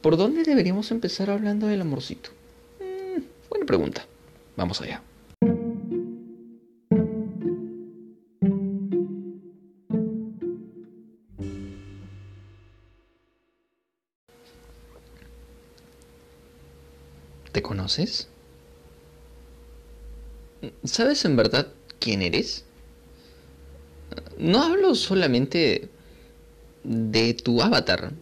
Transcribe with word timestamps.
¿Por 0.00 0.16
dónde 0.16 0.42
deberíamos 0.42 0.90
empezar 0.90 1.30
hablando 1.30 1.66
del 1.66 1.80
amorcito? 1.80 2.30
Mm, 2.80 3.22
buena 3.48 3.66
pregunta. 3.66 4.06
Vamos 4.56 4.80
allá. 4.80 5.02
¿Te 17.52 17.62
conoces? 17.62 18.28
¿Sabes 20.82 21.24
en 21.24 21.36
verdad 21.36 21.68
quién 22.00 22.22
eres? 22.22 22.64
No 24.38 24.62
hablo 24.62 24.94
solamente 24.94 25.88
de 26.82 27.34
tu 27.34 27.62
avatar, 27.62 28.12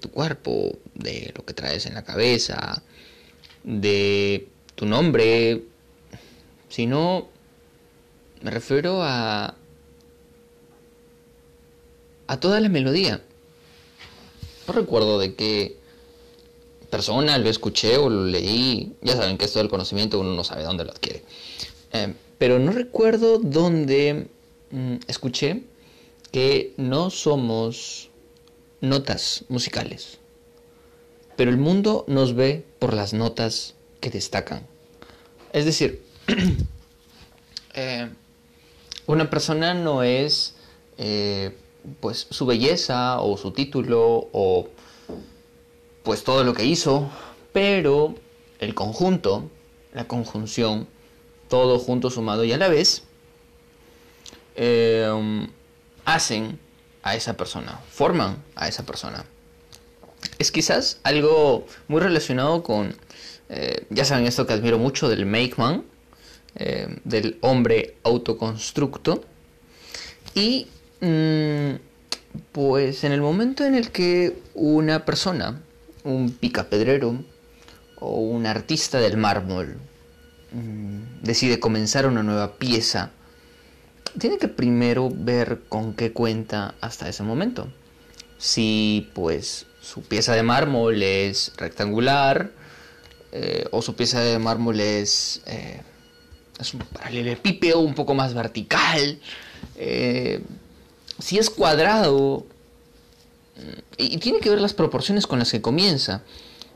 tu 0.00 0.10
cuerpo, 0.10 0.78
de 0.94 1.32
lo 1.36 1.44
que 1.44 1.54
traes 1.54 1.86
en 1.86 1.94
la 1.94 2.04
cabeza, 2.04 2.82
de 3.64 4.48
tu 4.74 4.86
nombre, 4.86 5.62
sino 6.68 7.28
me 8.42 8.50
refiero 8.50 9.02
a 9.02 9.54
a 12.30 12.38
toda 12.38 12.60
la 12.60 12.68
melodía. 12.68 13.20
No 14.68 14.72
recuerdo 14.72 15.18
de 15.18 15.34
qué 15.34 15.76
persona 16.88 17.36
lo 17.38 17.50
escuché 17.50 17.96
o 17.96 18.08
lo 18.08 18.24
leí. 18.24 18.94
Ya 19.02 19.16
saben 19.16 19.36
que 19.36 19.46
esto 19.46 19.58
del 19.58 19.68
conocimiento 19.68 20.20
uno 20.20 20.34
no 20.34 20.44
sabe 20.44 20.62
dónde 20.62 20.84
lo 20.84 20.92
adquiere. 20.92 21.24
Eh, 21.92 22.14
pero 22.38 22.60
no 22.60 22.70
recuerdo 22.70 23.38
dónde 23.38 24.28
mm, 24.70 24.96
escuché 25.08 25.64
que 26.30 26.72
no 26.76 27.10
somos 27.10 28.09
notas 28.80 29.44
musicales, 29.48 30.18
pero 31.36 31.50
el 31.50 31.56
mundo 31.56 32.04
nos 32.08 32.34
ve 32.34 32.64
por 32.78 32.94
las 32.94 33.12
notas 33.12 33.74
que 34.00 34.10
destacan. 34.10 34.66
Es 35.52 35.64
decir, 35.64 36.02
eh, 37.74 38.08
una 39.06 39.30
persona 39.30 39.74
no 39.74 40.02
es 40.02 40.54
eh, 40.98 41.56
pues 42.00 42.26
su 42.30 42.46
belleza 42.46 43.20
o 43.20 43.36
su 43.36 43.52
título 43.52 44.28
o 44.32 44.68
pues 46.02 46.24
todo 46.24 46.44
lo 46.44 46.54
que 46.54 46.64
hizo, 46.64 47.10
pero 47.52 48.14
el 48.58 48.74
conjunto, 48.74 49.50
la 49.92 50.06
conjunción, 50.06 50.86
todo 51.48 51.78
junto, 51.78 52.10
sumado 52.10 52.44
y 52.44 52.52
a 52.52 52.58
la 52.58 52.68
vez, 52.68 53.02
eh, 54.56 55.48
hacen 56.04 56.58
a 57.02 57.14
esa 57.14 57.36
persona, 57.36 57.80
forman 57.90 58.42
a 58.54 58.68
esa 58.68 58.84
persona. 58.84 59.24
Es 60.38 60.52
quizás 60.52 61.00
algo 61.02 61.66
muy 61.88 62.00
relacionado 62.00 62.62
con, 62.62 62.94
eh, 63.48 63.86
ya 63.90 64.04
saben 64.04 64.26
esto 64.26 64.46
que 64.46 64.52
admiro 64.52 64.78
mucho 64.78 65.08
del 65.08 65.26
Make 65.26 65.54
Man, 65.56 65.84
eh, 66.56 66.98
del 67.04 67.38
hombre 67.40 67.96
autoconstructo. 68.02 69.24
Y 70.34 70.66
mm, 71.00 71.74
pues 72.52 73.04
en 73.04 73.12
el 73.12 73.20
momento 73.20 73.64
en 73.64 73.74
el 73.74 73.90
que 73.90 74.38
una 74.54 75.04
persona, 75.04 75.60
un 76.04 76.30
picapedrero 76.32 77.24
o 77.98 78.20
un 78.20 78.46
artista 78.46 78.98
del 78.98 79.16
mármol, 79.16 79.76
mm, 80.52 81.22
decide 81.22 81.60
comenzar 81.60 82.06
una 82.06 82.22
nueva 82.22 82.56
pieza, 82.56 83.10
tiene 84.18 84.38
que 84.38 84.48
primero 84.48 85.10
ver 85.12 85.60
con 85.68 85.94
qué 85.94 86.12
cuenta 86.12 86.74
hasta 86.80 87.08
ese 87.08 87.22
momento. 87.22 87.68
Si 88.38 89.10
pues 89.14 89.66
su 89.80 90.02
pieza 90.02 90.34
de 90.34 90.42
mármol 90.42 91.02
es 91.02 91.52
rectangular 91.56 92.50
eh, 93.32 93.64
o 93.70 93.82
su 93.82 93.94
pieza 93.94 94.20
de 94.20 94.38
mármol 94.38 94.80
es, 94.80 95.42
eh, 95.46 95.80
es 96.58 96.74
un 96.74 96.80
paralelepípedo 96.80 97.80
un 97.80 97.94
poco 97.94 98.14
más 98.14 98.34
vertical. 98.34 99.20
Eh, 99.76 100.42
si 101.18 101.38
es 101.38 101.50
cuadrado 101.50 102.46
y, 103.96 104.18
tiene 104.18 104.40
que 104.40 104.48
ver 104.48 104.60
las 104.60 104.74
proporciones 104.74 105.26
con 105.26 105.38
las 105.38 105.50
que 105.50 105.60
comienza. 105.60 106.22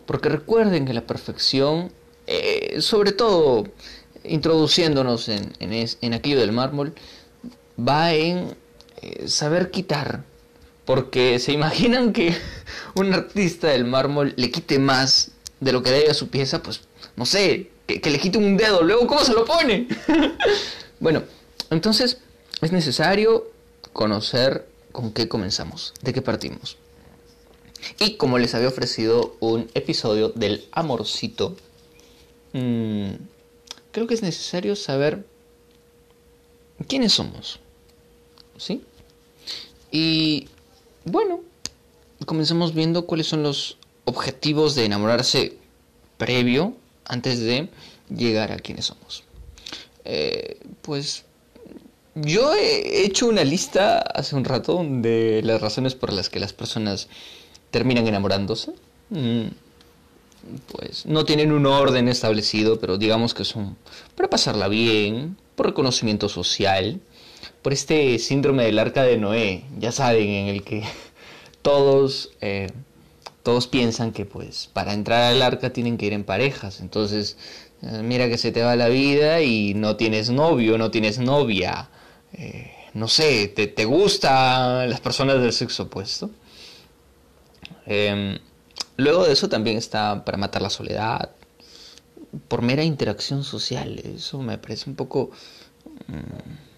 Porque 0.06 0.28
recuerden 0.28 0.84
que 0.84 0.92
la 0.92 1.06
perfección, 1.06 1.90
sobre 2.78 3.12
todo 3.12 3.64
introduciéndonos 4.22 5.30
en, 5.30 5.50
en 5.60 6.12
aquello 6.12 6.38
del 6.38 6.52
mármol, 6.52 6.94
va 7.78 8.12
en 8.14 8.54
eh, 9.00 9.28
saber 9.28 9.70
quitar. 9.70 10.24
Porque 10.84 11.38
se 11.38 11.52
imaginan 11.52 12.12
que 12.12 12.34
un 12.94 13.12
artista 13.14 13.68
del 13.68 13.84
mármol 13.84 14.34
le 14.36 14.50
quite 14.50 14.78
más 14.78 15.30
de 15.60 15.72
lo 15.72 15.82
que 15.82 15.90
debe 15.90 16.10
a 16.10 16.14
su 16.14 16.28
pieza, 16.28 16.62
pues 16.62 16.82
no 17.16 17.24
sé, 17.26 17.70
que, 17.86 18.10
le 18.10 18.18
quite 18.18 18.38
un 18.38 18.56
dedo, 18.56 18.82
luego 18.82 19.06
¿cómo 19.06 19.24
se 19.24 19.32
lo 19.32 19.44
pone? 19.44 19.88
bueno, 21.00 21.22
entonces 21.70 22.18
es 22.60 22.72
necesario 22.72 23.50
conocer 23.92 24.66
con 24.92 25.12
qué 25.12 25.28
comenzamos, 25.28 25.94
de 26.02 26.12
qué 26.12 26.22
partimos. 26.22 26.76
Y 27.98 28.16
como 28.16 28.38
les 28.38 28.54
había 28.54 28.68
ofrecido 28.68 29.36
un 29.40 29.70
episodio 29.74 30.30
del 30.30 30.66
amorcito, 30.72 31.56
mm, 32.52 33.10
creo 33.90 34.06
que 34.06 34.14
es 34.14 34.22
necesario 34.22 34.76
saber 34.76 35.26
quiénes 36.88 37.12
somos. 37.12 37.60
¿Sí? 38.56 38.82
Y 39.90 40.48
bueno, 41.04 41.40
comenzamos 42.26 42.74
viendo 42.74 43.06
cuáles 43.06 43.26
son 43.26 43.42
los 43.42 43.78
objetivos 44.04 44.74
de 44.74 44.84
enamorarse 44.84 45.56
previo 46.18 46.74
antes 47.04 47.40
de 47.40 47.68
llegar 48.08 48.52
a 48.52 48.56
quienes 48.56 48.86
somos. 48.86 49.24
Eh, 50.04 50.58
pues 50.82 51.24
yo 52.14 52.54
he 52.54 53.04
hecho 53.04 53.26
una 53.26 53.44
lista 53.44 53.98
hace 53.98 54.36
un 54.36 54.44
rato 54.44 54.84
de 54.84 55.42
las 55.42 55.60
razones 55.60 55.94
por 55.94 56.12
las 56.12 56.30
que 56.30 56.40
las 56.40 56.52
personas 56.52 57.08
terminan 57.70 58.06
enamorándose. 58.06 58.72
Mm, 59.10 59.48
pues 60.70 61.06
no 61.06 61.24
tienen 61.24 61.52
un 61.52 61.66
orden 61.66 62.08
establecido, 62.08 62.78
pero 62.78 62.98
digamos 62.98 63.34
que 63.34 63.44
son 63.44 63.76
para 64.14 64.28
pasarla 64.28 64.68
bien, 64.68 65.36
por 65.56 65.66
reconocimiento 65.66 66.28
social, 66.28 67.00
por 67.62 67.72
este 67.72 68.18
síndrome 68.18 68.64
del 68.64 68.78
arca 68.78 69.02
de 69.02 69.16
Noé, 69.16 69.64
ya 69.78 69.92
saben, 69.92 70.28
en 70.28 70.48
el 70.48 70.62
que 70.62 70.82
todos, 71.62 72.32
eh, 72.40 72.70
todos 73.42 73.66
piensan 73.66 74.12
que 74.12 74.24
pues 74.24 74.68
para 74.72 74.92
entrar 74.92 75.22
al 75.32 75.42
arca 75.42 75.72
tienen 75.72 75.96
que 75.96 76.06
ir 76.06 76.12
en 76.12 76.24
parejas, 76.24 76.80
entonces 76.80 77.36
eh, 77.82 78.00
mira 78.02 78.28
que 78.28 78.38
se 78.38 78.52
te 78.52 78.62
va 78.62 78.76
la 78.76 78.88
vida 78.88 79.42
y 79.42 79.74
no 79.74 79.96
tienes 79.96 80.30
novio, 80.30 80.78
no 80.78 80.90
tienes 80.90 81.18
novia, 81.18 81.90
eh, 82.32 82.70
no 82.94 83.08
sé, 83.08 83.48
te, 83.48 83.66
te 83.66 83.84
gustan 83.84 84.88
las 84.88 85.00
personas 85.00 85.40
del 85.40 85.52
sexo 85.52 85.84
opuesto. 85.84 86.30
Em, 87.86 88.38
luego 88.96 89.24
de 89.24 89.32
eso 89.32 89.48
también 89.48 89.76
está 89.76 90.24
para 90.24 90.38
matar 90.38 90.62
la 90.62 90.70
soledad, 90.70 91.30
por 92.48 92.62
mera 92.62 92.82
interacción 92.84 93.44
social, 93.44 93.98
eso 93.98 94.40
me 94.42 94.58
parece 94.58 94.90
un 94.90 94.96
poco... 94.96 95.30
Mm, 96.08 96.73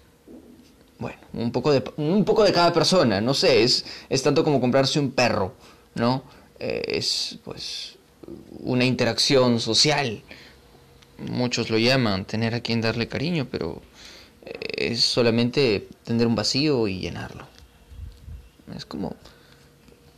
bueno, 0.99 1.19
un 1.35 1.53
poco 1.53 1.73
de, 1.73 1.83
un 1.97 2.25
poco 2.25 2.45
de 2.45 2.53
cada 2.53 2.73
persona, 2.73 3.21
no 3.21 3.35
sé, 3.35 3.63
es, 3.63 3.85
es 4.09 4.23
tanto 4.23 4.43
como 4.45 4.61
comprarse 4.61 4.99
un 4.99 5.11
perro, 5.11 5.55
¿no? 5.95 6.23
Eh, 6.59 6.83
es 6.89 7.39
pues 7.45 7.97
una 8.61 8.85
interacción 8.85 9.61
social. 9.61 10.23
Muchos 11.19 11.71
lo 11.71 11.79
llaman 11.79 12.25
tener 12.25 12.55
a 12.55 12.61
quien 12.61 12.81
darle 12.81 13.09
cariño, 13.09 13.47
pero 13.51 13.83
eh, 14.45 14.93
es 14.93 15.05
solamente 15.05 15.89
tener 16.05 16.27
un 16.27 16.35
vacío 16.35 16.89
y 16.89 17.01
llenarlo. 17.01 17.47
Es 18.75 18.85
como 18.85 19.17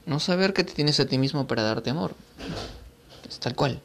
no 0.06 0.20
saber 0.20 0.54
que 0.54 0.64
te 0.64 0.72
tienes 0.72 1.00
a 1.00 1.06
ti 1.06 1.18
mismo 1.18 1.46
para 1.46 1.62
darte 1.62 1.90
amor. 1.90 2.14
Es 3.28 3.38
tal 3.40 3.54
cual. 3.54 3.80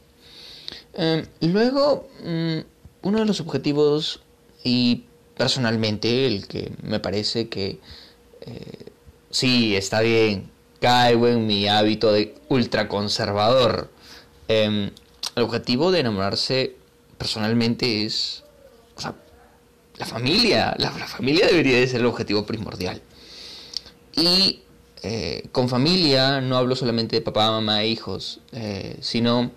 Eh, 0.93 1.25
luego, 1.41 2.07
mm, 2.23 2.59
uno 3.01 3.19
de 3.19 3.25
los 3.25 3.41
objetivos 3.41 4.21
y 4.63 5.05
personalmente 5.37 6.27
el 6.27 6.47
que 6.47 6.71
me 6.83 6.99
parece 6.99 7.49
que 7.49 7.79
eh, 8.41 8.91
sí, 9.29 9.75
está 9.75 10.01
bien, 10.01 10.51
caigo 10.79 11.27
en 11.27 11.47
mi 11.47 11.67
hábito 11.67 12.11
de 12.11 12.35
ultraconservador. 12.49 13.89
Em, 14.47 14.91
el 15.35 15.43
objetivo 15.43 15.91
de 15.91 16.01
enamorarse 16.01 16.75
personalmente 17.17 18.05
es 18.05 18.43
o 18.95 19.01
sea, 19.01 19.15
la 19.97 20.05
familia. 20.05 20.75
La, 20.77 20.91
familia 20.91 21.47
debería 21.47 21.77
de 21.79 21.87
ser 21.87 22.01
el 22.01 22.05
objetivo 22.05 22.45
primordial. 22.45 23.01
Y 24.15 24.61
eh, 25.01 25.47
con 25.51 25.69
familia 25.69 26.41
no 26.41 26.57
hablo 26.57 26.75
solamente 26.75 27.15
de 27.15 27.21
papá, 27.21 27.51
mamá 27.51 27.83
e 27.83 27.87
hijos, 27.87 28.39
eh, 28.51 28.97
sino 29.01 29.51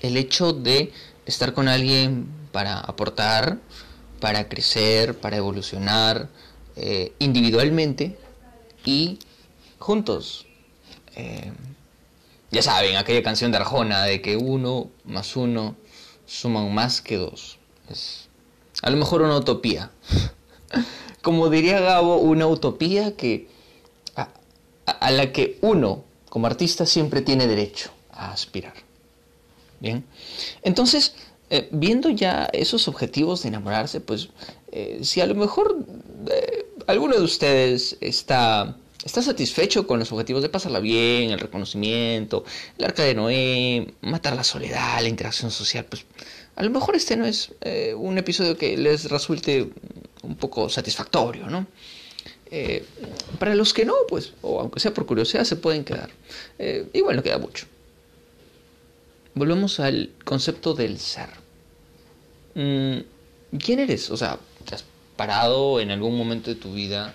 el 0.00 0.16
hecho 0.16 0.52
de 0.52 0.92
estar 1.26 1.52
con 1.52 1.68
alguien 1.68 2.26
para 2.52 2.78
aportar, 2.78 3.58
para 4.24 4.48
crecer, 4.48 5.20
para 5.20 5.36
evolucionar 5.36 6.30
eh, 6.76 7.12
individualmente 7.18 8.16
y 8.82 9.18
juntos. 9.78 10.46
Eh, 11.14 11.52
ya 12.50 12.62
saben, 12.62 12.96
aquella 12.96 13.22
canción 13.22 13.52
de 13.52 13.58
Arjona 13.58 14.04
de 14.04 14.22
que 14.22 14.38
uno 14.38 14.88
más 15.04 15.36
uno 15.36 15.76
suman 16.24 16.72
más 16.72 17.02
que 17.02 17.18
dos. 17.18 17.58
Es 17.90 18.30
a 18.80 18.88
lo 18.88 18.96
mejor 18.96 19.20
una 19.20 19.36
utopía. 19.36 19.90
Como 21.22 21.50
diría 21.50 21.80
Gabo, 21.80 22.16
una 22.16 22.46
utopía 22.46 23.16
que 23.16 23.50
a, 24.86 25.10
la 25.10 25.32
que 25.32 25.58
uno, 25.60 26.02
como 26.30 26.46
artista, 26.46 26.86
siempre 26.86 27.20
tiene 27.20 27.46
derecho 27.46 27.90
a 28.10 28.32
aspirar. 28.32 28.72
Bien. 29.80 30.02
Entonces, 30.62 31.14
eh, 31.54 31.68
viendo 31.70 32.10
ya 32.10 32.48
esos 32.52 32.88
objetivos 32.88 33.42
de 33.42 33.48
enamorarse, 33.50 34.00
pues 34.00 34.30
eh, 34.72 34.98
si 35.04 35.20
a 35.20 35.26
lo 35.26 35.36
mejor 35.36 35.86
eh, 36.28 36.66
alguno 36.88 37.14
de 37.14 37.22
ustedes 37.22 37.96
está 38.00 38.76
está 39.04 39.22
satisfecho 39.22 39.86
con 39.86 40.00
los 40.00 40.10
objetivos 40.10 40.42
de 40.42 40.48
pasarla 40.48 40.80
bien, 40.80 41.30
el 41.30 41.38
reconocimiento, 41.38 42.44
el 42.76 42.86
arca 42.86 43.04
de 43.04 43.14
Noé, 43.14 43.94
matar 44.00 44.34
la 44.34 44.42
soledad, 44.42 45.00
la 45.00 45.08
interacción 45.08 45.52
social, 45.52 45.84
pues 45.84 46.06
a 46.56 46.64
lo 46.64 46.70
mejor 46.70 46.96
este 46.96 47.16
no 47.16 47.24
es 47.24 47.52
un 47.96 48.18
episodio 48.18 48.56
que 48.56 48.76
les 48.76 49.08
resulte 49.08 49.70
un 50.22 50.34
poco 50.34 50.68
satisfactorio, 50.68 51.46
¿no? 51.48 51.68
Para 53.38 53.54
los 53.54 53.72
que 53.74 53.84
no, 53.84 53.94
pues, 54.08 54.32
o 54.42 54.58
aunque 54.58 54.80
sea 54.80 54.94
por 54.94 55.06
curiosidad, 55.06 55.44
se 55.44 55.56
pueden 55.56 55.84
quedar. 55.84 56.10
Y 56.92 57.00
bueno, 57.02 57.22
queda 57.22 57.38
mucho. 57.38 57.66
Volvemos 59.34 59.80
al 59.80 60.10
concepto 60.24 60.74
del 60.74 60.98
ser. 60.98 61.43
Mm, 62.54 62.98
¿Quién 63.58 63.78
eres? 63.80 64.10
O 64.10 64.16
sea, 64.16 64.38
¿te 64.64 64.74
has 64.74 64.84
parado 65.16 65.80
en 65.80 65.90
algún 65.90 66.16
momento 66.16 66.50
de 66.50 66.56
tu 66.56 66.72
vida 66.72 67.14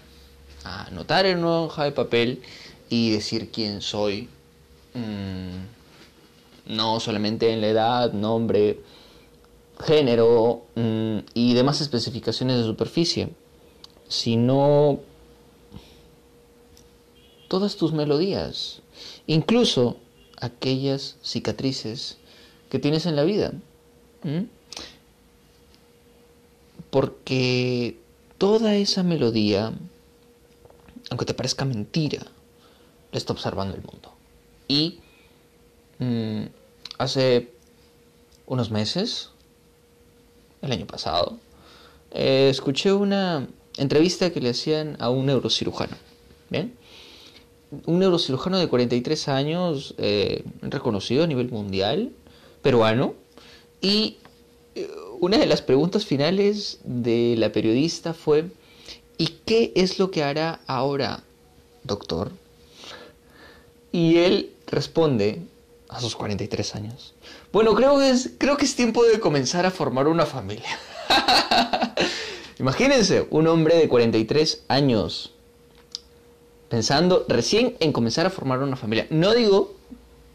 a 0.64 0.86
anotar 0.86 1.26
en 1.26 1.40
una 1.40 1.62
hoja 1.62 1.86
de 1.86 1.92
papel 1.92 2.42
y 2.90 3.12
decir 3.12 3.52
quién 3.52 3.82
soy? 3.82 4.30
Mm, 4.94 6.74
no 6.74 7.00
solamente 7.00 7.52
en 7.52 7.62
la 7.62 7.68
edad, 7.68 8.14
nombre, 8.14 8.80
género 9.86 10.64
mm, 10.76 11.20
y 11.34 11.54
demás 11.54 11.82
especificaciones 11.82 12.58
de 12.58 12.64
superficie, 12.64 13.30
sino 14.08 15.00
todas 17.48 17.78
tus 17.78 17.94
melodías, 17.94 18.82
incluso 19.26 19.98
aquellas 20.40 21.18
cicatrices 21.24 22.18
que 22.70 22.80
tienes 22.80 23.06
en 23.06 23.16
la 23.16 23.24
vida. 23.24 23.54
Porque 26.90 27.98
toda 28.38 28.76
esa 28.76 29.04
melodía, 29.04 29.74
aunque 31.10 31.26
te 31.26 31.34
parezca 31.34 31.66
mentira, 31.66 32.26
la 33.12 33.18
está 33.18 33.34
observando 33.34 33.76
el 33.76 33.82
mundo. 33.82 34.14
Y 34.68 35.00
mm, 36.00 36.44
hace 36.98 37.52
unos 38.46 38.72
meses, 38.72 39.30
el 40.62 40.72
año 40.72 40.88
pasado, 40.88 41.38
eh, 42.12 42.50
escuché 42.50 42.92
una 42.94 43.48
entrevista 43.78 44.32
que 44.32 44.42
le 44.42 44.50
hacían 44.50 44.98
a 45.00 45.10
un 45.10 45.26
neurocirujano. 45.26 45.96
Un 47.86 48.00
neurocirujano 48.00 48.58
de 48.58 48.68
43 48.68 49.28
años, 49.28 49.94
eh, 49.98 50.44
reconocido 50.62 51.24
a 51.24 51.28
nivel 51.28 51.50
mundial, 51.50 52.12
peruano, 52.62 53.14
y 53.82 54.18
eh, 54.76 54.90
una 55.20 55.38
de 55.38 55.46
las 55.46 55.62
preguntas 55.62 56.06
finales 56.06 56.80
de 56.84 57.36
la 57.38 57.52
periodista 57.52 58.14
fue, 58.14 58.46
¿y 59.18 59.40
qué 59.46 59.72
es 59.76 60.00
lo 60.00 60.12
que 60.12 60.24
hará 60.24 60.62
ahora, 60.68 61.24
doctor? 61.84 62.32
Y 63.92 64.18
él 64.18 64.52
responde, 64.68 65.42
a 65.90 66.00
sus 66.00 66.16
43 66.16 66.76
años, 66.76 67.16
bueno, 67.52 67.74
creo 67.74 67.98
que 67.98 68.12
es, 68.12 68.32
creo 68.38 68.58
que 68.58 68.66
es 68.66 68.76
tiempo 68.76 69.04
de 69.04 69.20
comenzar 69.20 69.66
a 69.66 69.72
formar 69.72 70.08
una 70.08 70.26
familia. 70.28 70.78
Imagínense, 72.60 73.26
un 73.32 73.48
hombre 73.48 73.76
de 73.76 73.90
43 73.90 74.66
años 74.68 75.34
pensando 76.70 77.26
recién 77.28 77.76
en 77.80 77.92
comenzar 77.92 78.28
a 78.28 78.30
formar 78.30 78.60
una 78.60 78.76
familia. 78.76 79.08
No 79.10 79.34
digo 79.34 79.74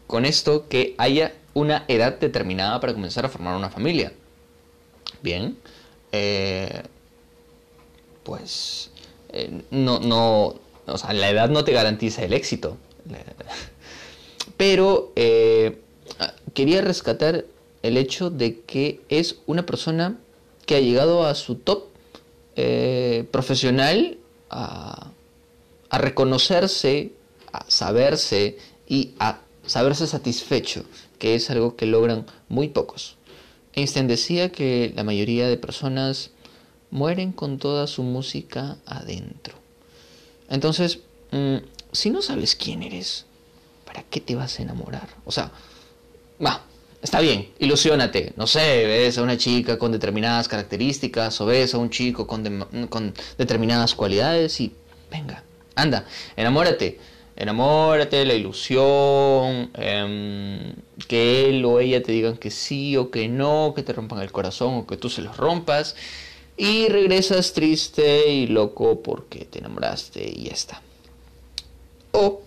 con 0.07 0.25
esto 0.25 0.67
que 0.67 0.93
haya 0.97 1.33
una 1.53 1.85
edad 1.87 2.19
determinada 2.19 2.81
para 2.81 2.93
comenzar 2.93 3.25
a 3.25 3.29
formar 3.29 3.55
una 3.55 3.69
familia. 3.69 4.11
Bien, 5.21 5.57
eh, 6.11 6.83
pues 8.23 8.91
eh, 9.29 9.61
no, 9.71 9.99
no, 9.99 10.55
o 10.85 10.97
sea, 10.97 11.13
la 11.13 11.29
edad 11.29 11.49
no 11.49 11.63
te 11.63 11.71
garantiza 11.71 12.23
el 12.23 12.33
éxito. 12.33 12.77
Pero 14.57 15.11
eh, 15.15 15.79
quería 16.53 16.81
rescatar 16.81 17.45
el 17.83 17.97
hecho 17.97 18.29
de 18.29 18.61
que 18.61 19.01
es 19.09 19.37
una 19.45 19.65
persona 19.65 20.17
que 20.65 20.75
ha 20.75 20.79
llegado 20.79 21.25
a 21.25 21.35
su 21.35 21.55
top 21.55 21.85
eh, 22.55 23.25
profesional, 23.31 24.17
a, 24.49 25.11
reconocerse, 25.91 27.11
a 27.51 27.65
saberse 27.69 28.57
y 28.87 29.11
a 29.19 29.39
saberse 29.65 30.07
satisfecho, 30.07 30.83
que 31.19 31.35
es 31.35 31.49
algo 31.49 31.75
que 31.75 31.85
logran 31.85 32.25
muy 32.49 32.69
pocos. 32.69 33.17
Einstein 33.75 34.07
decía 34.07 34.51
que 34.51 34.93
la 34.95 35.03
mayoría 35.03 35.47
de 35.47 35.57
personas 35.57 36.31
mueren 36.91 37.31
con 37.31 37.57
toda 37.57 37.87
su 37.87 38.03
música 38.03 38.77
adentro. 38.85 39.55
Entonces, 40.49 40.99
mm, 41.31 41.57
si 41.91 42.09
no 42.09 42.21
sabes 42.21 42.55
quién 42.55 42.83
eres, 42.83 43.25
¿para 43.85 44.03
qué 44.03 44.21
te 44.21 44.35
vas 44.35 44.59
a 44.59 44.63
enamorar? 44.63 45.09
O 45.25 45.31
sea, 45.31 45.51
va, 46.43 46.63
está 47.01 47.19
bien, 47.19 47.51
ilusionate. 47.59 48.33
No 48.37 48.47
sé, 48.47 48.85
ves 48.85 49.17
a 49.17 49.23
una 49.23 49.37
chica 49.37 49.77
con 49.77 49.91
determinadas 49.91 50.47
características 50.47 51.39
o 51.41 51.45
ves 51.45 51.73
a 51.73 51.77
un 51.77 51.89
chico 51.89 52.27
con 52.27 53.13
determinadas 53.37 53.93
cualidades 53.93 54.59
y 54.61 54.71
venga, 55.11 55.43
anda, 55.75 56.05
enamórate. 56.37 56.99
Enamórate, 57.35 58.23
la 58.25 58.33
ilusión, 58.33 59.69
em, 59.73 60.73
que 61.07 61.49
él 61.49 61.65
o 61.65 61.79
ella 61.79 62.01
te 62.01 62.11
digan 62.11 62.37
que 62.37 62.49
sí 62.49 62.95
o 62.95 63.11
que 63.11 63.27
no, 63.27 63.73
que 63.75 63.83
te 63.83 63.93
rompan 63.93 64.21
el 64.21 64.31
corazón 64.31 64.75
o 64.75 64.87
que 64.87 64.97
tú 64.97 65.09
se 65.09 65.21
los 65.21 65.35
rompas. 65.37 65.95
Y 66.57 66.87
regresas 66.87 67.53
triste 67.53 68.31
y 68.31 68.47
loco 68.47 69.01
porque 69.01 69.45
te 69.45 69.59
enamoraste 69.59 70.23
y 70.33 70.43
ya 70.45 70.53
está. 70.53 70.81
O, 72.13 72.41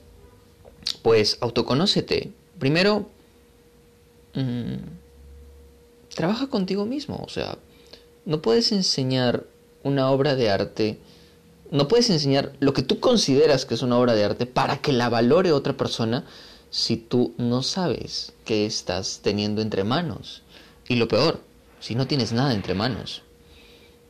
pues, 1.02 1.36
autoconócete. 1.40 2.30
Primero, 2.58 3.06
Mm, 4.38 4.76
trabaja 6.14 6.48
contigo 6.48 6.84
mismo. 6.86 7.22
O 7.24 7.28
sea, 7.28 7.58
no 8.24 8.40
puedes 8.40 8.72
enseñar 8.72 9.44
una 9.82 10.10
obra 10.10 10.36
de 10.36 10.50
arte, 10.50 10.98
no 11.70 11.88
puedes 11.88 12.10
enseñar 12.10 12.52
lo 12.60 12.72
que 12.72 12.82
tú 12.82 13.00
consideras 13.00 13.66
que 13.66 13.74
es 13.74 13.82
una 13.82 13.98
obra 13.98 14.14
de 14.14 14.24
arte 14.24 14.46
para 14.46 14.78
que 14.78 14.92
la 14.92 15.08
valore 15.08 15.52
otra 15.52 15.76
persona 15.76 16.24
si 16.70 16.96
tú 16.96 17.34
no 17.38 17.62
sabes 17.62 18.32
qué 18.44 18.66
estás 18.66 19.20
teniendo 19.22 19.62
entre 19.62 19.84
manos. 19.84 20.42
Y 20.88 20.96
lo 20.96 21.08
peor, 21.08 21.40
si 21.80 21.94
no 21.94 22.06
tienes 22.06 22.32
nada 22.32 22.54
entre 22.54 22.74
manos. 22.74 23.22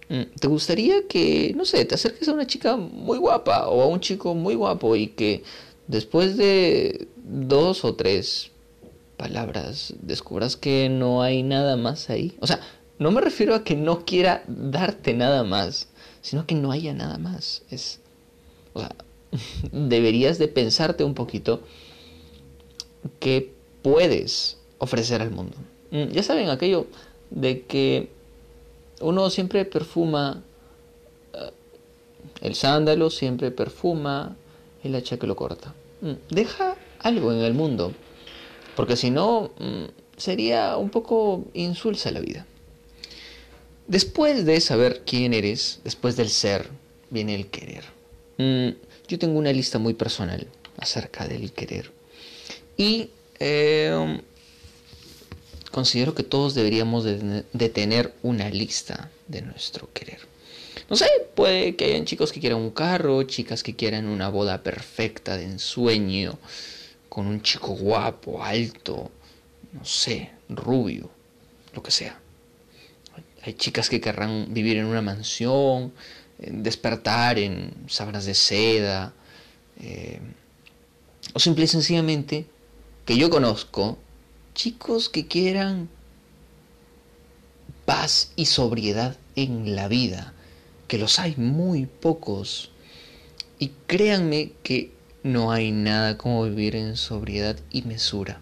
Mm, 0.09 0.23
¿Te 0.41 0.49
gustaría 0.49 1.07
que, 1.07 1.53
no 1.57 1.65
sé, 1.65 1.85
te 1.85 1.95
acerques 1.95 2.29
a 2.29 2.33
una 2.33 2.47
chica 2.47 2.77
muy 2.77 3.19
guapa 3.19 3.69
o 3.69 3.83
a 3.83 3.87
un 3.87 4.01
chico 4.01 4.35
muy 4.35 4.55
guapo 4.55 4.97
y 4.97 5.09
que 5.09 5.43
después 5.87 6.37
de 6.37 7.09
dos 7.17 7.85
o 7.85 7.95
tres 7.95 8.51
palabras 9.17 9.95
descubras 10.01 10.57
que 10.57 10.89
no 10.89 11.23
hay 11.23 11.43
nada 11.43 11.77
más 11.77 12.09
ahí. 12.09 12.37
O 12.41 12.47
sea, 12.47 12.61
no 12.99 13.11
me 13.11 13.21
refiero 13.21 13.55
a 13.55 13.65
que 13.65 13.77
no 13.77 14.05
quiera 14.05 14.43
darte 14.47 15.15
nada 15.15 15.45
más, 15.45 15.89
sino 16.21 16.47
que 16.47 16.55
no 16.55 16.73
haya 16.73 16.95
nada 16.95 17.19
más. 17.19 17.63
Es, 17.71 18.01
deberías 19.73 20.39
de 20.39 20.49
pensarte 20.49 21.05
un 21.05 21.15
poquito 21.15 21.61
qué 23.21 23.53
puedes 23.83 24.59
ofrecer 24.79 25.23
al 25.23 25.31
mundo. 25.31 25.57
Mm, 25.91 26.09
ya 26.09 26.23
saben 26.23 26.49
aquello 26.49 26.87
de 27.31 27.63
que 27.63 28.11
uno 29.01 29.31
siempre 29.31 29.65
perfuma 29.65 30.43
eh, 31.35 31.51
el 32.41 32.55
sándalo, 32.55 33.11
siempre 33.11 33.51
perfuma 33.51 34.37
el 34.83 34.95
hacha 34.95 35.19
que 35.19 35.27
lo 35.27 35.37
corta. 35.37 35.75
Mm, 36.01 36.13
deja 36.31 36.77
algo 37.01 37.33
en 37.33 37.39
el 37.39 37.55
mundo 37.55 37.93
porque 38.79 38.95
si 38.95 39.11
no, 39.11 39.51
mm, 39.59 39.87
sería 40.17 40.77
un 40.77 40.89
poco 40.89 41.47
insulsa 41.53 42.13
la 42.13 42.21
vida. 42.21 42.47
Después 43.89 44.45
de 44.45 44.61
saber 44.61 45.03
quién 45.07 45.33
eres, 45.33 45.81
después 45.83 46.15
del 46.15 46.29
ser, 46.29 46.69
viene 47.09 47.35
el 47.35 47.47
querer. 47.47 47.85
Mm, 48.37 48.77
yo 49.09 49.19
tengo 49.19 49.39
una 49.39 49.51
lista 49.51 49.79
muy 49.79 49.95
personal 49.95 50.47
acerca 50.77 51.27
del 51.27 51.53
querer. 51.53 51.91
Y 52.77 53.09
em, 53.39 54.21
considero 55.71 56.15
que 56.15 56.23
todos 56.23 56.55
deberíamos 56.55 57.05
de, 57.05 57.69
tener 57.71 58.13
una 58.23 58.51
lista 58.51 59.11
de 59.27 59.41
nuestro 59.41 59.91
querer. 59.95 60.21
No 60.91 60.97
sé, 60.97 61.09
puede 61.35 61.75
que 61.75 61.87
hayan 61.87 62.05
chicos 62.05 62.31
que 62.31 62.41
quieran 62.41 62.59
un 62.59 62.71
carro, 62.71 63.23
chicas 63.23 63.63
que 63.63 63.75
quieran 63.75 64.07
una 64.07 64.29
boda 64.29 64.63
perfecta 64.63 65.39
de 65.39 65.45
ensueño, 65.45 66.39
con 67.09 67.27
un 67.27 67.41
chico 67.41 67.69
guapo, 67.69 68.43
alto, 68.43 69.11
no 69.73 69.85
sé, 69.87 70.31
rubio, 70.51 71.09
lo 71.73 71.83
que 71.83 71.91
sea. 71.91 72.21
Hay 73.43 73.55
chicas 73.55 73.89
que 73.89 74.01
querrán 74.01 74.53
vivir 74.53 74.77
en 74.77 74.87
una 74.87 75.03
mansión, 75.03 75.93
despertar 76.39 77.39
en 77.39 77.73
sábanas 77.89 78.25
de 78.27 78.35
seda, 78.35 79.13
eh, 79.81 80.21
o 81.35 81.39
simple 81.39 81.65
y 81.65 81.69
sencillamente 81.69 82.47
que 83.05 83.17
yo 83.17 83.31
conozco 83.31 83.99
chicos 84.55 85.09
que 85.09 85.27
quieran 85.27 85.89
paz 87.85 88.33
y 88.37 88.47
sobriedad 88.47 89.17
en 89.35 89.75
la 89.75 89.89
vida, 89.89 90.35
que 90.89 90.99
los 90.99 91.19
hay 91.19 91.35
muy 91.37 91.87
pocos. 91.87 92.71
Y 93.59 93.73
créanme 93.87 94.53
que 94.63 94.93
no 95.23 95.53
hay 95.53 95.73
nada 95.73 96.19
como 96.19 96.45
vivir 96.45 96.77
en 96.77 96.97
sobriedad 96.97 97.57
y 97.71 97.83
mesura. 97.83 98.41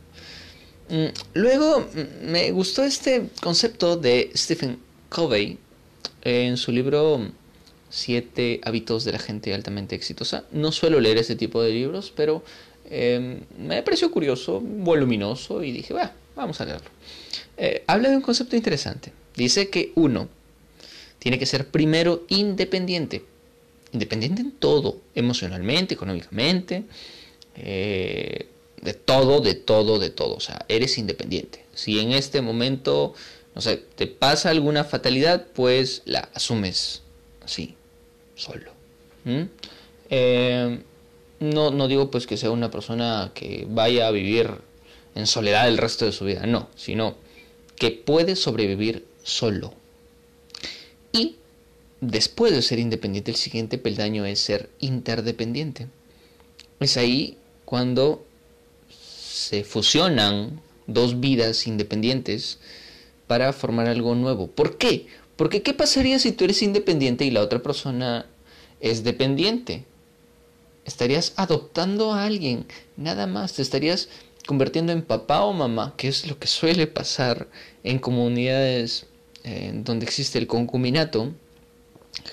Mm, 0.88 1.06
luego 1.34 1.80
mm, 1.80 2.30
me 2.30 2.50
gustó 2.50 2.82
este 2.82 3.28
concepto 3.40 3.96
de 3.96 4.30
Stephen 4.34 4.78
Covey 5.16 5.56
en 6.24 6.58
su 6.58 6.72
libro 6.72 7.26
Siete 7.88 8.60
hábitos 8.64 9.04
de 9.04 9.12
la 9.12 9.18
gente 9.18 9.54
altamente 9.54 9.94
exitosa. 9.94 10.44
No 10.52 10.72
suelo 10.72 11.00
leer 11.00 11.16
ese 11.16 11.36
tipo 11.36 11.62
de 11.62 11.70
libros, 11.70 12.12
pero 12.14 12.44
em, 12.90 13.40
me 13.58 13.82
pareció 13.82 14.10
curioso, 14.10 14.60
voluminoso 14.60 15.62
y 15.62 15.72
dije, 15.72 15.94
vamos 16.34 16.60
a 16.60 16.66
leerlo. 16.66 16.90
Eh, 17.56 17.82
habla 17.86 18.10
de 18.10 18.16
un 18.16 18.22
concepto 18.22 18.56
interesante. 18.56 19.12
Dice 19.36 19.70
que 19.70 19.92
uno 19.94 20.28
tiene 21.18 21.38
que 21.38 21.46
ser 21.46 21.68
primero 21.68 22.24
independiente. 22.28 23.24
Independiente 23.92 24.42
en 24.42 24.50
todo, 24.50 25.00
emocionalmente, 25.14 25.94
económicamente, 25.94 26.84
eh, 27.54 28.48
de 28.82 28.92
todo, 28.92 29.40
de 29.40 29.54
todo, 29.54 29.98
de 29.98 30.10
todo. 30.10 30.34
O 30.34 30.40
sea, 30.40 30.66
eres 30.68 30.98
independiente. 30.98 31.64
Si 31.72 32.00
en 32.00 32.12
este 32.12 32.42
momento, 32.42 33.14
no 33.56 33.62
sé, 33.62 33.78
te 33.94 34.06
pasa 34.06 34.50
alguna 34.50 34.84
fatalidad, 34.84 35.46
pues 35.54 36.02
la 36.04 36.28
asumes 36.34 37.00
así, 37.42 37.74
solo. 38.34 38.70
Eh, 40.10 40.78
no, 41.40 41.70
no 41.70 41.88
digo 41.88 42.10
pues 42.10 42.26
que 42.26 42.36
sea 42.36 42.50
una 42.50 42.70
persona 42.70 43.32
que 43.34 43.66
vaya 43.66 44.08
a 44.08 44.10
vivir 44.10 44.50
en 45.14 45.26
soledad 45.26 45.68
el 45.68 45.78
resto 45.78 46.04
de 46.04 46.12
su 46.12 46.26
vida, 46.26 46.44
no, 46.44 46.68
sino 46.76 47.16
que 47.76 47.92
puede 47.92 48.36
sobrevivir 48.36 49.06
solo. 49.22 49.72
Y 51.10 51.36
después 52.02 52.52
de 52.52 52.60
ser 52.60 52.78
independiente, 52.78 53.30
el 53.30 53.38
siguiente 53.38 53.78
peldaño 53.78 54.26
es 54.26 54.38
ser 54.38 54.68
interdependiente. 54.80 55.86
Es 56.78 56.98
ahí 56.98 57.38
cuando 57.64 58.22
se 58.90 59.64
fusionan 59.64 60.60
dos 60.86 61.20
vidas 61.20 61.66
independientes 61.66 62.58
para 63.26 63.52
formar 63.52 63.88
algo 63.88 64.14
nuevo. 64.14 64.48
¿Por 64.48 64.78
qué? 64.78 65.06
Porque 65.36 65.62
¿qué 65.62 65.74
pasaría 65.74 66.18
si 66.18 66.32
tú 66.32 66.44
eres 66.44 66.62
independiente 66.62 67.24
y 67.24 67.30
la 67.30 67.42
otra 67.42 67.62
persona 67.62 68.26
es 68.80 69.04
dependiente? 69.04 69.84
Estarías 70.84 71.32
adoptando 71.36 72.12
a 72.12 72.24
alguien, 72.24 72.66
nada 72.96 73.26
más, 73.26 73.54
te 73.54 73.62
estarías 73.62 74.08
convirtiendo 74.46 74.92
en 74.92 75.02
papá 75.02 75.44
o 75.44 75.52
mamá, 75.52 75.94
que 75.96 76.08
es 76.08 76.26
lo 76.26 76.38
que 76.38 76.46
suele 76.46 76.86
pasar 76.86 77.48
en 77.82 77.98
comunidades 77.98 79.06
eh, 79.44 79.72
donde 79.74 80.06
existe 80.06 80.38
el 80.38 80.46
concubinato. 80.46 81.32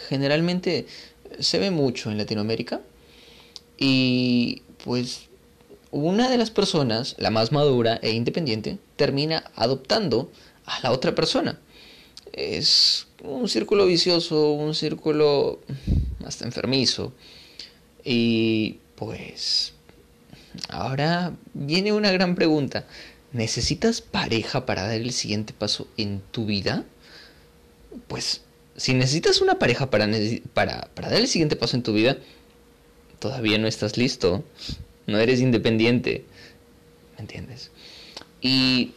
Generalmente 0.07 0.85
se 1.39 1.57
ve 1.57 1.71
mucho 1.71 2.11
en 2.11 2.17
Latinoamérica 2.17 2.81
y 3.77 4.61
pues 4.83 5.27
una 5.91 6.29
de 6.29 6.37
las 6.37 6.51
personas, 6.51 7.15
la 7.17 7.29
más 7.29 7.51
madura 7.51 7.99
e 8.01 8.11
independiente, 8.11 8.77
termina 8.95 9.51
adoptando 9.55 10.31
a 10.65 10.79
la 10.81 10.91
otra 10.91 11.13
persona 11.13 11.59
es 12.33 13.07
un 13.21 13.47
círculo 13.47 13.85
vicioso, 13.85 14.51
un 14.51 14.75
círculo 14.75 15.61
hasta 16.25 16.45
enfermizo. 16.45 17.13
Y 18.03 18.79
pues 18.95 19.73
ahora 20.69 21.33
viene 21.53 21.93
una 21.93 22.11
gran 22.11 22.35
pregunta. 22.35 22.85
¿Necesitas 23.31 24.01
pareja 24.01 24.65
para 24.65 24.83
dar 24.83 24.99
el 24.99 25.13
siguiente 25.13 25.53
paso 25.53 25.87
en 25.95 26.21
tu 26.31 26.45
vida? 26.45 26.83
Pues 28.07 28.41
si 28.75 28.93
necesitas 28.93 29.39
una 29.41 29.59
pareja 29.59 29.89
para, 29.89 30.09
para, 30.53 30.89
para 30.93 31.09
dar 31.09 31.19
el 31.19 31.27
siguiente 31.27 31.55
paso 31.55 31.77
en 31.77 31.83
tu 31.83 31.93
vida, 31.93 32.17
todavía 33.19 33.57
no 33.57 33.67
estás 33.67 33.97
listo. 33.97 34.43
No 35.05 35.19
eres 35.19 35.39
independiente. 35.39 36.25
¿Me 37.15 37.21
entiendes? 37.21 37.71
Y 38.41 38.93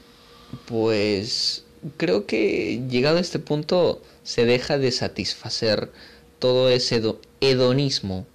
pues 0.66 1.64
creo 1.96 2.26
que 2.26 2.82
llegado 2.88 3.18
a 3.18 3.20
este 3.20 3.38
punto 3.38 4.02
se 4.22 4.44
deja 4.44 4.78
de 4.78 4.90
satisfacer 4.90 5.90
todo 6.38 6.68
ese 6.68 7.02
hedonismo 7.40 8.26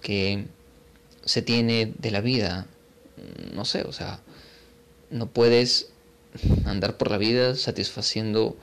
que 0.00 0.46
se 1.24 1.42
tiene 1.42 1.92
de 1.98 2.10
la 2.10 2.20
vida. 2.20 2.66
No 3.54 3.64
sé, 3.64 3.82
o 3.82 3.92
sea, 3.92 4.20
no 5.10 5.26
puedes 5.26 5.88
andar 6.64 6.96
por 6.96 7.10
la 7.10 7.18
vida 7.18 7.54
satisfaciendo 7.54 8.56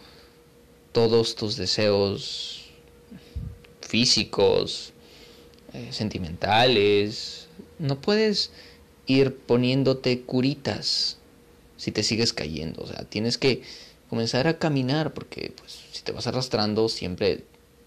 todos 0.91 1.35
tus 1.35 1.55
deseos 1.55 2.65
físicos, 3.81 4.93
eh, 5.73 5.89
sentimentales. 5.91 7.47
No 7.79 7.99
puedes 7.99 8.51
ir 9.07 9.35
poniéndote 9.35 10.21
curitas 10.21 11.17
si 11.81 11.91
te 11.91 12.03
sigues 12.03 12.31
cayendo. 12.31 12.83
O 12.83 12.85
sea, 12.87 13.05
tienes 13.05 13.39
que 13.39 13.63
comenzar 14.07 14.45
a 14.45 14.59
caminar, 14.59 15.15
porque 15.15 15.51
pues, 15.57 15.79
si 15.91 16.03
te 16.03 16.11
vas 16.11 16.27
arrastrando 16.27 16.87
siempre 16.89 17.43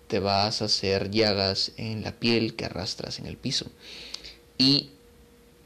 te 0.08 0.18
vas 0.18 0.62
a 0.62 0.64
hacer 0.64 1.12
llagas 1.12 1.70
en 1.76 2.02
la 2.02 2.10
piel 2.10 2.56
que 2.56 2.64
arrastras 2.64 3.20
en 3.20 3.26
el 3.26 3.36
piso. 3.36 3.66
Y 4.58 4.90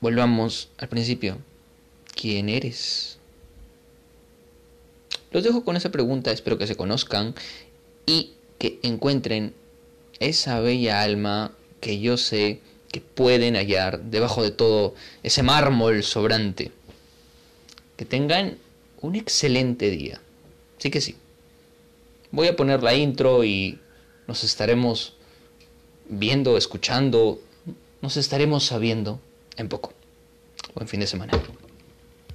volvamos 0.01 0.69
al 0.77 0.91
principio. 0.91 1.39
¿Quién 2.15 2.51
eres? 2.51 3.17
Los 5.31 5.43
dejo 5.43 5.65
con 5.65 5.77
esa 5.77 5.91
pregunta, 5.91 6.31
espero 6.31 6.59
que 6.59 6.67
se 6.67 6.77
conozcan 6.77 7.35
y 8.05 8.35
que 8.59 8.79
encuentren 8.83 9.55
esa 10.21 10.61
bella 10.61 11.01
alma 11.01 11.53
que 11.81 11.99
yo 11.99 12.19
sé 12.19 12.61
que 12.93 13.01
pueden 13.01 13.55
hallar 13.55 14.03
debajo 14.03 14.43
de 14.43 14.51
todo 14.51 14.95
ese 15.23 15.43
mármol 15.43 16.03
sobrante. 16.03 16.73
Que 17.99 18.07
tengan 18.07 18.57
un 19.03 19.17
excelente 19.17 19.91
día. 19.91 20.21
Sí 20.79 20.91
que 20.91 21.03
sí. 21.03 21.17
Voy 22.31 22.47
a 22.47 22.57
poner 22.57 22.83
la 22.83 22.95
intro 22.95 23.45
y 23.45 23.79
nos 24.27 24.45
estaremos 24.45 25.15
viendo, 26.09 26.57
escuchando, 26.57 27.41
nos 28.01 28.17
estaremos 28.17 28.65
sabiendo 28.65 29.21
en 29.57 29.69
poco. 29.69 29.93
Buen 30.75 30.87
fin 30.89 31.01
de 31.01 31.07
semana. 31.09 31.33